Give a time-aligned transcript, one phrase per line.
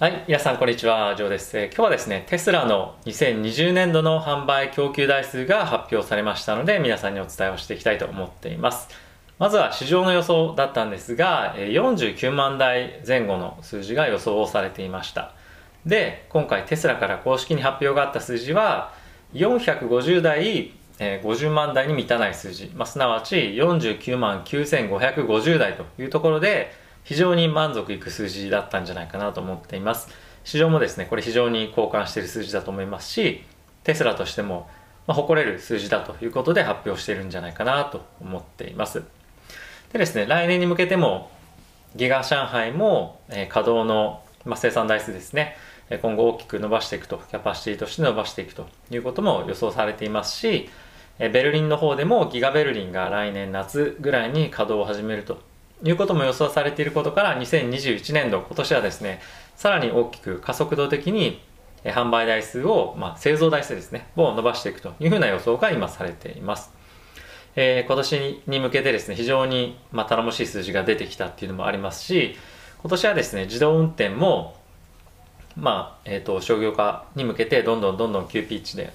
[0.00, 1.58] はい、皆さんこんにちは、ジョーです。
[1.58, 8.88] 今日はですね、テスラの2020年度の販売供給台数が発表されましたので、皆さんにお伝えをしていきたいと思っています。
[9.40, 15.34] まずは市場の予想だったんですが、49万台前後の数字が予想をされていました。
[15.84, 18.94] で、今回テスラから公式に発表があった数字は、
[19.34, 30.10] 450台、50万台に満たない数字、まあ、すなわち49万9550台というところで、非常に満足いく数字だったんじゃないかなと思っています。
[30.44, 33.44] 市場もですね、これ非常に交換している数字だと思いますし、
[33.82, 34.68] テスラとしても、
[35.06, 39.04] ま、誇れる数字だということで発表しているんじゃないかなと思っています。
[39.90, 41.30] でですね、来年に向けても、
[41.96, 45.56] ギガ上海も、え、稼働の、ま、生産台数ですね、
[46.02, 50.68] 今後大きく伸ばしていくと、キャパシティとして伸ばしていくということも予想されていますし、
[51.18, 55.47] ベルリンの方でもギガベルリンが来年夏ぐらいに稼働を始めると
[55.84, 59.20] いうことも予想されていることから2021年度今年はですね
[59.56, 61.40] さらに大きく加速度的に
[61.84, 66.72] 販売台数を、まあ、製造台数ですねを伸ばしていくというふうな予想が今されています、
[67.54, 72.34] えー、今年に向けてですね非常に、まあ、頼もしい数字が出てきたっていうのもありますし
[72.80, 74.56] 今年はですね自動運転も
[75.56, 78.92] まあ、えっ、ー、と商業化に向けてどんどんどんどん急ピッチで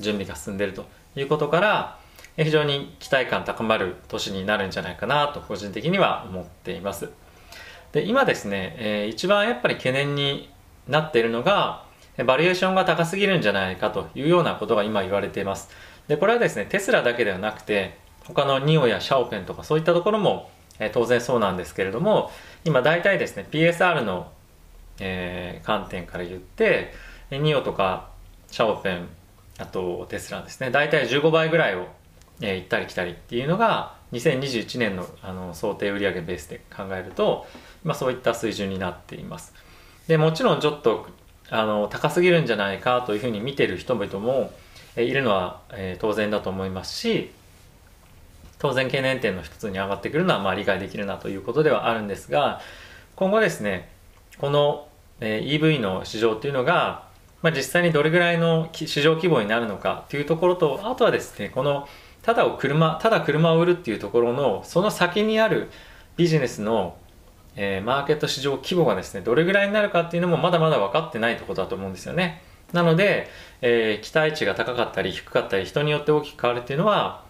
[0.00, 1.98] 準備が進んでいるということから
[2.36, 7.10] 非常に期待感高まる年になるんじゃないかなと個人的には思っています。
[7.92, 10.48] で、今ですね、えー、一番やっぱり懸念に
[10.88, 11.84] なっているのが、
[12.26, 15.70] バリエーションが高すぎるんじゃないかというようなことが今言われています。
[16.08, 22.30] で、これはですね、テスラだけではなくて、他のニオやシャオペンとかそういったところも、えー、当然そうなんですけれども、
[22.64, 24.30] 今大体ですね、PSR の、
[25.00, 26.92] えー、観点から言って、
[27.30, 28.10] ニオとか
[28.50, 29.08] シャオペン、
[29.58, 31.88] あとテスラですね、大体15倍ぐらいを
[32.42, 37.46] えー、行ったり来たりっていうのが2021年のあの想定売上ベースで考えると、
[37.84, 39.54] まあ、そういった水準になっています。
[40.08, 41.06] でもちろんちょっと
[41.48, 44.52] あの高すぎるんじゃないかというふうに見てる人々も、
[44.96, 47.30] えー、いるのは、えー、当然だと思いますし
[48.58, 52.60] 当然懸念点の一つに上がってくるのはまあ理解できるなということではあるんですが
[53.16, 53.90] 今後ですね
[54.38, 54.88] この、
[55.20, 57.06] えー、EV の市場っていうのが、
[57.42, 61.88] まあ、実際にどれぐらいの市場規模になるのかというところとあとはですねこの
[62.22, 65.70] ただ車ただ車を売るっていうところのその先にある
[66.16, 66.96] ビジネスの、
[67.56, 72.42] えー、マーケット市場規模がですねどれぐらいになるかっていうのもまだまだ分かってないところだと思うんですよね。
[72.72, 73.28] なので、
[73.60, 77.24] えー、期待値が高かったり低かったり人によって大きく変わるっていうのは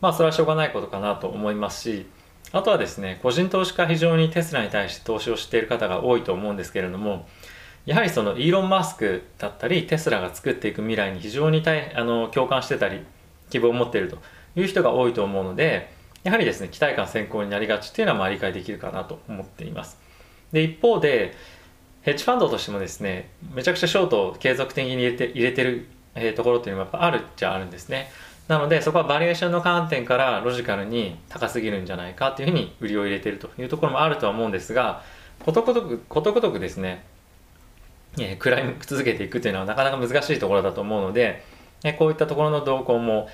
[0.00, 2.06] まあそれはしょうがないことかなと思いますし
[2.52, 7.26] あとはですね個人投資家非常にテスラに対して投資をしている方が多いと思うんですけれども
[7.84, 11.62] やはりそのイーロン・マスクだったりテスラが作っていく未来に非常に
[11.94, 13.04] あの共感してたり
[13.50, 14.18] 希望を持っていると。
[14.56, 15.94] いう人が多いと思うので、
[16.24, 19.98] やはりですね、期待感先行になりがちっていうのはまあ理解できるかなと思っています。
[20.52, 21.34] で、一方で、
[22.02, 28.10] ヘッジファンドとしてもですね、めちゃくちゃショートを継続的に入れて入れてる、え、ところっていうのもやっぱあるっちゃあるんですね。
[28.48, 35.02] なので、そこはバリエーションの観点からロジカルに高すぎるんじゃないかっていうふうに売りを入れてるというところもあるとは思うんですが、
[35.44, 37.04] ことごとく、ことごとくですね、
[38.18, 41.42] えー、食らい続けていくというのはなかなか難しいところだと思うので、
[41.82, 43.28] え、こういったところの動向も、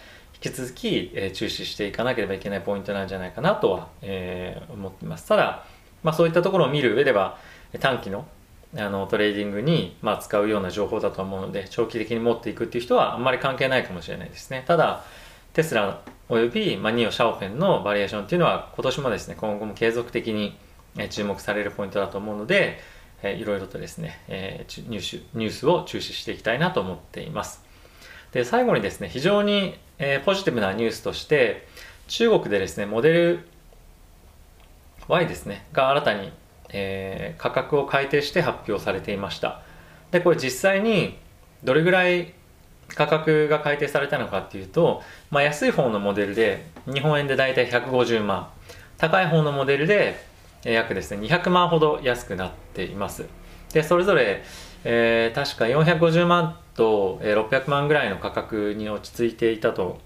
[0.44, 5.28] 引き続き、え、注視していかなければいけないポイントなんじゃないかなとは、え、思っています。
[5.28, 5.64] ただ、
[6.02, 7.38] まあ、そういったところを見る上では、
[7.80, 8.26] 短期の
[8.74, 14.64] あのトレーディングに、まあ、使うような情報だと思うので、長期的に持っていくっていう人はあんまり関係ないかもしれないですね。
[14.66, 15.04] ただ、
[15.52, 16.00] テスラ
[16.30, 20.56] および、まあ、ニオ・シャオフェンのバリエーションっていうのは今年もですね、今後も継続的に
[21.10, 22.80] 注目されるポイントだと思うので、
[23.22, 27.62] えー、いろいろとですね、えー、ニュースニュースを注視していきたいなと思っています。
[28.32, 31.66] で、最後にですね、非常に、えー、ポジティブなニュースとして、
[32.08, 33.48] 中国でですね、モデル
[35.08, 36.32] Y ですね、が新たに、
[36.70, 39.62] えー、価格を改定して発表されていました。
[40.10, 41.18] で、これ実際に
[41.62, 42.32] どれぐらい
[42.88, 48.48] 価格が改定されたのかっていうと、まあ、安い方のモデルで日本円で大体150万、
[48.98, 50.24] 高い方のモデルで
[50.64, 53.26] 約ですね、200万ほど安くなっています。
[53.72, 54.42] で、それぞれ、
[54.84, 60.00] えー、確か450万と、えー、600万ぐらいの価格に落ち着いていたと。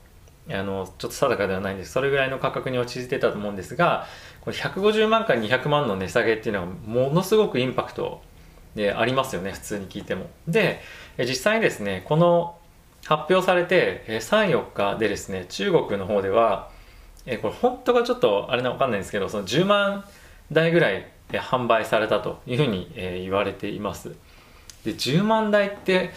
[0.48, 1.92] あのちょっと定かではないんです。
[1.92, 4.06] それぐらいの価格に落ち着いてたと思うんですが
[4.42, 8.22] これ150万から200万の値下げっていうのはものすごくインパクト
[8.76, 10.30] でありますよね普通に聞いても。
[10.46, 10.80] で
[11.18, 12.56] 実際にですねこの
[13.04, 16.70] 発表されて34日でですね中国の方では
[17.26, 20.04] えこれ本当がちょっとあれなわかんないんですけどその10万
[20.52, 24.14] 台ぐらい販売されたというふうに、え言われています。
[24.86, 26.12] で10万台って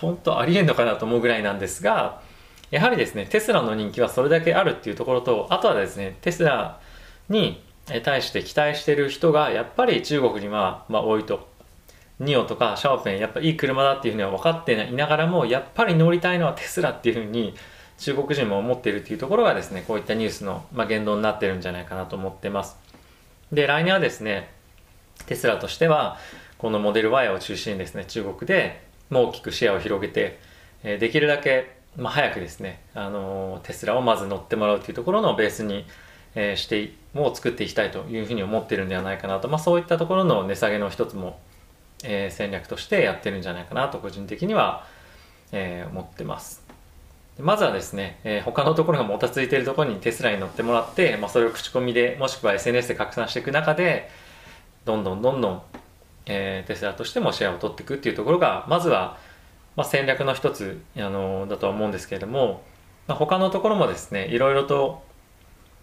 [0.00, 2.22] 本当ありえんのかなと思うぐらいなんですが
[2.70, 6.80] やはりですねテスラの人気はそれだけあるっていうところとあとはですねテスラ
[7.28, 7.62] に
[8.02, 11.52] 対して期待してる人がやっぱり中国には、まあ、多いと。
[12.20, 17.56] ニオとかシャオペンやっぱいい車だっていうふうには分かっていながらもやっぱり乗りたいのはテスラっていうふうに
[17.98, 22.76] 中国人も思っているっていうところがですねこういったニュースの、まあ、言動になってるんじゃないかなと思ってます。
[23.52, 24.48] で来年はですね
[25.26, 26.18] テスラとしては
[26.64, 28.80] このモデル Y を中心にですね中国で
[29.10, 30.38] もう大きくシェアを広げて、
[30.82, 35.84] えできるだけ、まあ、早くですね、あのテスラをまず乗ってもらうっていうところのベースに、
[36.34, 41.38] えしてもう作っていきたいというふうに思ってるんではないかなと、まあ、そういったところの値下げの一つも、
[42.02, 44.86] え戦略としてやってるんじゃないかなと個人的には、
[45.52, 46.64] え思ってます。
[47.38, 54.08] まずはですね、えー、他のところがもたついているところにテスラに乗ってもらって、まあ、それを口コミでもしくは SNS で拡散していく中で
[54.86, 55.62] どんどんどんどん、
[56.26, 59.18] えー、テスラとしてもシェアを取っていくっていうところがまずは、
[59.76, 62.62] まあ、戦略の一つあのだとは思うんですけれども、
[63.06, 65.02] まあ、他のところもですねいろいろと、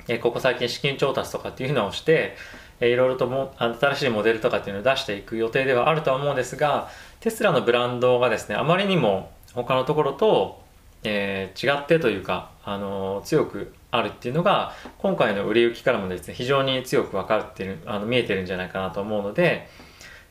[0.08, 2.36] えー、ここ最近資金調達とかっていうのをして、
[2.80, 6.90] えー、いろいろとも新しいモデルとかっていうのを出していく予定ではあるとは思うんですが
[7.20, 10.62] テスラのブランドがですねあまりにも他のところと
[11.04, 19.68] えー、違ってというか、あのー、強くあるっていうのが今回の売れ行きからもですね非常に強く分かってるあの見えてるんじゃないかなと思うので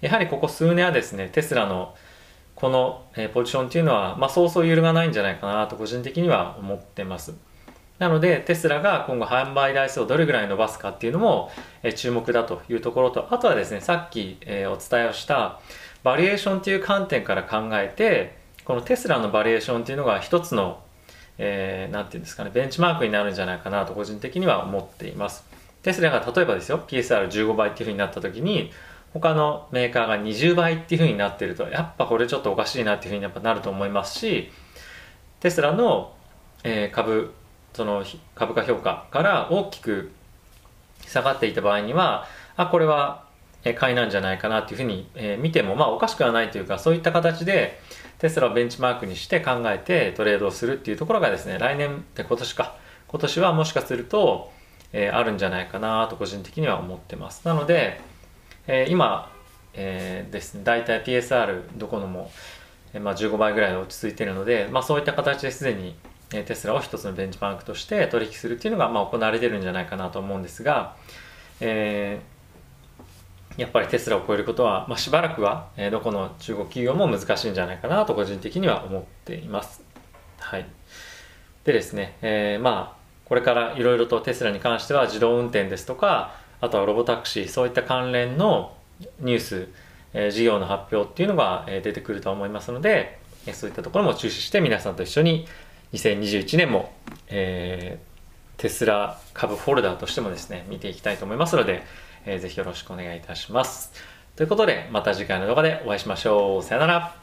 [0.01, 1.95] やはりここ数年はですねテスラの
[2.55, 7.35] この、ポジションっていうのは、まあ、そうそう揺るがないんじゃないかなと個人的には思ってます
[7.99, 11.51] なのでテスラが今後販売台数をどれぐらい伸ばすかっていうのも、
[11.97, 15.61] 注目だというところとあとはですねさっき、お伝えをした
[16.03, 20.83] バリエーションっていう観点から考えてこのテスラのバリエーションっていうのが一つの、
[21.39, 25.45] えー、ていうんですかね、ベンチマークになるんじゃないかなと個人的には思っています。
[25.83, 28.71] テスラが例えばですよ、PSR15 倍っていうふうになった時に、
[29.13, 34.51] 他のメーカーが20倍っていうふうになってると、やっぱこれちょっとおかしいなっていうふうにやっぱなると思いますし、
[35.41, 36.15] テスラの、
[36.63, 37.33] え、株、
[37.73, 38.05] その
[38.35, 40.11] 株価評価から大きく
[41.07, 42.27] 下がっていた場合には、
[42.57, 43.25] あ、これは
[43.77, 47.81] 買いなんじゃないかなっていうふうに、え、見ても、まあおかしくはないというか、そういった形で、
[48.19, 52.77] テスラをベンチマークにして考えてトレードをするっていうところがですね、来年って今年か、
[53.09, 54.53] 今年はもしかすると、
[54.93, 57.47] え、あるんじゃないかなと個人的には思ってます。
[57.47, 58.01] なので、
[58.67, 59.31] えー、今、
[59.75, 62.31] えー、ですね、大体 PSR どこのも、
[62.93, 65.95] えー、まあ、15倍ぐらいで落ち着いているので、まあ、そういった形ですでに、
[66.33, 70.95] えテスラを一つのベンチマークとして取引するっていうのが、まあ、行われてるんじゃないかなと思うんですが、
[71.61, 72.41] えー
[73.57, 79.83] やっぱりテスラを超えることは、まあ、しばらくは、えー、どこの中国企業も難しいんじゃないかなと個人的には思っています。
[80.39, 80.67] はい。
[81.65, 88.77] でですね、えー、まあ、これからいろいろとテスラに関しては自動運転ですとか、あとはロボタクシー、そういった関連の
[89.21, 89.69] ニュース、
[90.13, 95.47] え、事業の発表っていうのが、え、出てくると思いますので、え、そういったところも注視して皆さんと一緒に
[95.93, 96.93] 2021年も、
[97.29, 101.83] えー、テスラ株フォルダーとしてもですね、見ていきたいと思いますので、
[102.27, 103.93] えー、ぜひよろしくお願いいたします。
[104.37, 106.63] ということで、また次回の動画でお会いしましょう。
[106.63, 107.20] さよなら。